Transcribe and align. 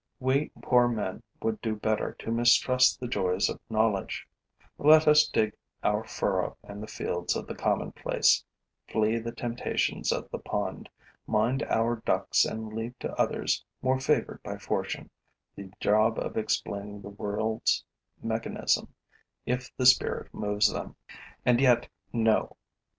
We 0.19 0.49
poor 0.63 0.87
men 0.87 1.21
would 1.43 1.61
do 1.61 1.75
better 1.75 2.13
to 2.13 2.31
mistrust 2.31 2.99
the 2.99 3.07
joys 3.07 3.49
of 3.49 3.59
knowledge: 3.69 4.27
let 4.79 5.07
us 5.07 5.27
dig 5.27 5.53
our 5.83 6.03
furrow 6.03 6.57
in 6.67 6.81
the 6.81 6.87
fields 6.87 7.35
of 7.35 7.45
the 7.45 7.53
commonplace, 7.53 8.43
flee 8.87 9.19
the 9.19 9.31
temptations 9.31 10.11
of 10.11 10.27
the 10.31 10.39
pond, 10.39 10.89
mind 11.27 11.61
our 11.69 11.97
ducks 11.97 12.45
and 12.45 12.73
leave 12.73 12.97
to 12.97 13.13
others, 13.21 13.63
more 13.83 13.99
favored 13.99 14.41
by 14.41 14.57
fortune, 14.57 15.11
the 15.55 15.71
job 15.79 16.17
of 16.17 16.35
explaining 16.35 17.03
the 17.03 17.09
world's 17.09 17.85
mechanism, 18.23 18.87
if 19.45 19.69
the 19.77 19.85
spirit 19.85 20.33
moves 20.33 20.73
them. 20.73 20.95
And 21.45 21.61
yet 21.61 21.87
no! 22.11 22.57